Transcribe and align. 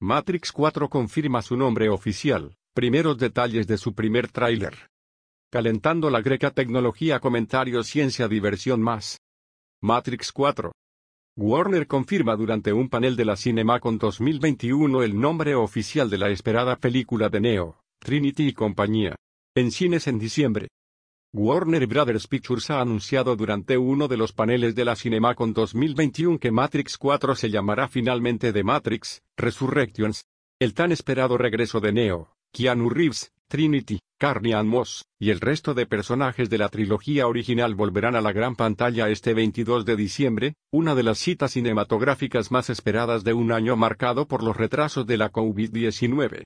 Matrix 0.00 0.52
4 0.52 0.90
confirma 0.90 1.40
su 1.40 1.56
nombre 1.56 1.88
oficial, 1.88 2.54
primeros 2.74 3.16
detalles 3.16 3.66
de 3.66 3.78
su 3.78 3.94
primer 3.94 4.30
tráiler. 4.30 4.90
Calentando 5.50 6.10
la 6.10 6.20
greca 6.20 6.50
tecnología 6.50 7.18
comentarios 7.18 7.86
ciencia 7.86 8.28
diversión 8.28 8.82
más. 8.82 9.16
Matrix 9.82 10.32
4. 10.32 10.72
Warner 11.38 11.86
confirma 11.86 12.36
durante 12.36 12.74
un 12.74 12.90
panel 12.90 13.16
de 13.16 13.24
la 13.24 13.36
CinemaCon 13.36 13.96
2021 13.96 15.02
el 15.02 15.18
nombre 15.18 15.54
oficial 15.54 16.10
de 16.10 16.18
la 16.18 16.28
esperada 16.28 16.76
película 16.76 17.30
de 17.30 17.40
Neo, 17.40 17.80
Trinity 17.98 18.48
y 18.48 18.52
compañía. 18.52 19.16
En 19.54 19.70
cines 19.70 20.06
en 20.08 20.18
diciembre. 20.18 20.68
Warner 21.38 21.86
Brothers 21.86 22.28
Pictures 22.28 22.70
ha 22.70 22.80
anunciado 22.80 23.36
durante 23.36 23.76
uno 23.76 24.08
de 24.08 24.16
los 24.16 24.32
paneles 24.32 24.74
de 24.74 24.86
la 24.86 24.96
CinemaCon 24.96 25.52
2021 25.52 26.38
que 26.38 26.50
Matrix 26.50 26.96
4 26.96 27.34
se 27.34 27.50
llamará 27.50 27.88
finalmente 27.88 28.54
The 28.54 28.64
Matrix, 28.64 29.22
Resurrections. 29.36 30.24
El 30.58 30.72
tan 30.72 30.92
esperado 30.92 31.36
regreso 31.36 31.78
de 31.80 31.92
Neo, 31.92 32.30
Keanu 32.52 32.88
Reeves, 32.88 33.32
Trinity, 33.48 34.00
Carrie 34.18 34.62
Moss, 34.62 35.04
y 35.20 35.28
el 35.28 35.40
resto 35.40 35.74
de 35.74 35.84
personajes 35.84 36.48
de 36.48 36.56
la 36.56 36.70
trilogía 36.70 37.26
original 37.26 37.74
volverán 37.74 38.16
a 38.16 38.22
la 38.22 38.32
gran 38.32 38.56
pantalla 38.56 39.10
este 39.10 39.34
22 39.34 39.84
de 39.84 39.96
diciembre, 39.96 40.54
una 40.72 40.94
de 40.94 41.02
las 41.02 41.18
citas 41.18 41.52
cinematográficas 41.52 42.50
más 42.50 42.70
esperadas 42.70 43.24
de 43.24 43.34
un 43.34 43.52
año 43.52 43.76
marcado 43.76 44.26
por 44.26 44.42
los 44.42 44.56
retrasos 44.56 45.06
de 45.06 45.18
la 45.18 45.30
COVID-19. 45.30 46.44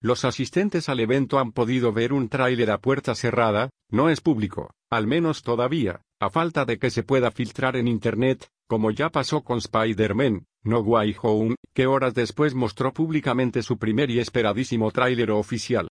Los 0.00 0.24
asistentes 0.24 0.88
al 0.88 1.00
evento 1.00 1.40
han 1.40 1.50
podido 1.50 1.92
ver 1.92 2.12
un 2.12 2.28
tráiler 2.28 2.70
a 2.70 2.78
puerta 2.78 3.16
cerrada, 3.16 3.70
no 3.90 4.10
es 4.10 4.20
público, 4.20 4.70
al 4.90 5.08
menos 5.08 5.42
todavía, 5.42 6.02
a 6.20 6.30
falta 6.30 6.64
de 6.64 6.78
que 6.78 6.90
se 6.90 7.02
pueda 7.02 7.32
filtrar 7.32 7.74
en 7.74 7.88
Internet, 7.88 8.48
como 8.68 8.92
ya 8.92 9.10
pasó 9.10 9.42
con 9.42 9.58
Spider-Man, 9.58 10.46
No 10.62 10.80
Way 10.80 11.16
Home, 11.22 11.56
que 11.74 11.86
horas 11.86 12.14
después 12.14 12.54
mostró 12.54 12.92
públicamente 12.92 13.62
su 13.62 13.76
primer 13.76 14.08
y 14.10 14.20
esperadísimo 14.20 14.92
tráiler 14.92 15.32
oficial. 15.32 15.88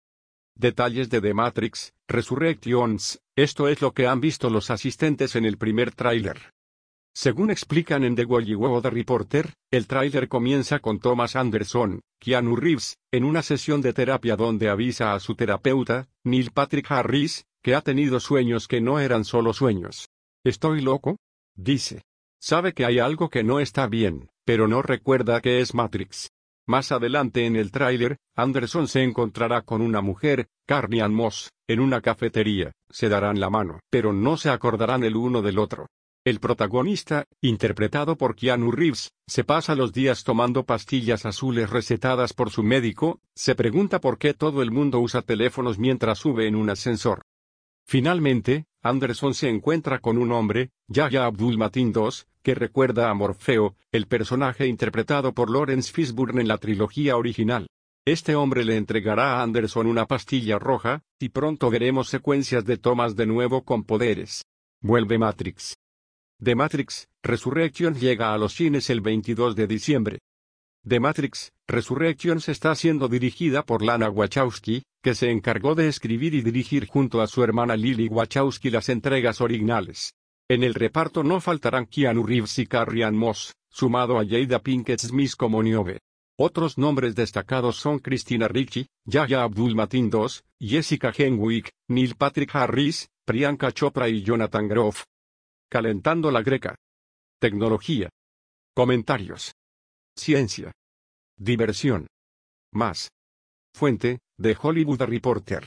Detalles 0.55 1.09
de 1.11 1.21
The 1.21 1.33
Matrix, 1.35 1.93
Resurrections, 2.07 3.19
esto 3.35 3.67
es 3.67 3.81
lo 3.81 3.93
que 3.93 4.07
han 4.07 4.19
visto 4.19 4.49
los 4.49 4.71
asistentes 4.71 5.35
en 5.35 5.45
el 5.45 5.57
primer 5.57 5.91
tráiler. 5.91 6.51
Según 7.13 7.51
explican 7.51 8.05
en 8.05 8.15
The 8.15 8.25
Hollywood 8.27 8.85
Reporter, 8.85 9.53
el 9.69 9.85
tráiler 9.85 10.29
comienza 10.29 10.79
con 10.79 10.99
Thomas 10.99 11.35
Anderson, 11.35 12.01
Keanu 12.19 12.55
Reeves, 12.55 12.97
en 13.11 13.25
una 13.25 13.41
sesión 13.41 13.81
de 13.81 13.91
terapia 13.91 14.37
donde 14.37 14.69
avisa 14.69 15.13
a 15.13 15.19
su 15.19 15.35
terapeuta, 15.35 16.07
Neil 16.23 16.51
Patrick 16.51 16.89
Harris, 16.89 17.45
que 17.61 17.75
ha 17.75 17.81
tenido 17.81 18.19
sueños 18.19 18.67
que 18.67 18.79
no 18.79 18.99
eran 18.99 19.25
solo 19.25 19.53
sueños. 19.53 20.09
¿Estoy 20.45 20.81
loco? 20.81 21.17
Dice. 21.55 22.03
Sabe 22.39 22.73
que 22.73 22.85
hay 22.85 22.99
algo 22.99 23.29
que 23.29 23.43
no 23.43 23.59
está 23.59 23.87
bien, 23.87 24.29
pero 24.45 24.67
no 24.67 24.81
recuerda 24.81 25.41
que 25.41 25.59
es 25.59 25.75
Matrix. 25.75 26.31
Más 26.65 26.91
adelante 26.91 27.45
en 27.45 27.55
el 27.57 27.71
tráiler, 27.71 28.17
Anderson 28.35 28.87
se 28.87 29.03
encontrará 29.03 29.63
con 29.63 29.81
una 29.81 30.01
mujer, 30.01 30.47
Carrie 30.65 31.05
Moss, 31.09 31.51
en 31.67 31.81
una 31.81 32.01
cafetería, 32.01 32.71
se 32.89 33.09
darán 33.09 33.39
la 33.39 33.49
mano, 33.49 33.81
pero 33.89 34.13
no 34.13 34.37
se 34.37 34.49
acordarán 34.49 35.03
el 35.03 35.17
uno 35.17 35.41
del 35.41 35.59
otro. 35.59 35.87
El 36.23 36.39
protagonista, 36.39 37.25
interpretado 37.41 38.15
por 38.15 38.35
Keanu 38.35 38.71
Reeves, 38.71 39.11
se 39.25 39.43
pasa 39.43 39.73
los 39.73 39.91
días 39.91 40.23
tomando 40.23 40.65
pastillas 40.65 41.25
azules 41.25 41.71
recetadas 41.71 42.33
por 42.33 42.51
su 42.51 42.61
médico, 42.61 43.19
se 43.33 43.55
pregunta 43.55 43.99
por 43.99 44.19
qué 44.19 44.35
todo 44.35 44.61
el 44.61 44.69
mundo 44.69 44.99
usa 44.99 45.23
teléfonos 45.23 45.79
mientras 45.79 46.19
sube 46.19 46.45
en 46.45 46.55
un 46.55 46.69
ascensor. 46.69 47.23
Finalmente, 47.87 48.65
Anderson 48.83 49.33
se 49.33 49.49
encuentra 49.49 49.97
con 49.97 50.19
un 50.19 50.31
hombre, 50.31 50.69
Yaya 50.87 51.25
Abdul 51.25 51.57
Matin 51.57 51.91
II, 51.95 52.09
que 52.43 52.53
recuerda 52.53 53.09
a 53.09 53.15
Morfeo, 53.15 53.75
el 53.91 54.05
personaje 54.05 54.67
interpretado 54.67 55.33
por 55.33 55.49
Lawrence 55.49 55.91
Fishburne 55.91 56.41
en 56.41 56.47
la 56.47 56.59
trilogía 56.59 57.17
original. 57.17 57.65
Este 58.05 58.35
hombre 58.35 58.63
le 58.63 58.77
entregará 58.77 59.39
a 59.39 59.41
Anderson 59.41 59.87
una 59.87 60.05
pastilla 60.05 60.59
roja, 60.59 61.01
y 61.19 61.29
pronto 61.29 61.71
veremos 61.71 62.09
secuencias 62.09 62.63
de 62.63 62.77
tomas 62.77 63.15
de 63.15 63.25
nuevo 63.25 63.63
con 63.63 63.83
poderes. 63.83 64.43
Vuelve 64.83 65.17
Matrix. 65.17 65.75
The 66.43 66.55
Matrix, 66.55 67.07
Resurrection 67.21 67.93
llega 67.93 68.33
a 68.33 68.37
los 68.39 68.55
cines 68.55 68.89
el 68.89 68.99
22 68.99 69.55
de 69.55 69.67
diciembre. 69.67 70.21
The 70.83 70.99
Matrix, 70.99 71.51
Resurrections 71.67 72.49
está 72.49 72.73
siendo 72.73 73.07
dirigida 73.07 73.63
por 73.63 73.83
Lana 73.83 74.09
Wachowski, 74.09 74.81
que 75.03 75.13
se 75.13 75.29
encargó 75.29 75.75
de 75.75 75.87
escribir 75.87 76.33
y 76.33 76.41
dirigir 76.41 76.87
junto 76.87 77.21
a 77.21 77.27
su 77.27 77.43
hermana 77.43 77.77
Lily 77.77 78.07
Wachowski 78.07 78.71
las 78.71 78.89
entregas 78.89 79.39
originales. 79.39 80.15
En 80.49 80.63
el 80.63 80.73
reparto 80.73 81.21
no 81.21 81.41
faltarán 81.41 81.85
Keanu 81.85 82.23
Reeves 82.23 82.57
y 82.57 82.65
Carrie 82.65 83.11
Moss, 83.11 83.53
sumado 83.69 84.17
a 84.17 84.25
Jada 84.25 84.57
Pinkett 84.63 84.99
Smith 84.99 85.35
como 85.37 85.61
Niobe. 85.61 85.99
Otros 86.39 86.75
nombres 86.75 87.13
destacados 87.13 87.75
son 87.75 87.99
Christina 87.99 88.47
Ricci, 88.47 88.87
Yaya 89.05 89.43
Abdul 89.43 89.75
Matin 89.75 90.09
II, 90.11 90.41
Jessica 90.59 91.13
Henwick, 91.15 91.69
Neil 91.87 92.15
Patrick 92.15 92.49
Harris, 92.55 93.09
Priyanka 93.25 93.71
Chopra 93.71 94.09
y 94.09 94.23
Jonathan 94.23 94.67
Groff. 94.67 95.03
Calentando 95.71 96.31
la 96.31 96.41
greca. 96.41 96.75
Tecnología. 97.39 98.09
Comentarios. 98.75 99.53
Ciencia. 100.17 100.73
Diversión. 101.37 102.07
Más. 102.73 103.07
Fuente, 103.73 104.19
de 104.37 104.57
Hollywood 104.61 105.01
Reporter. 105.03 105.63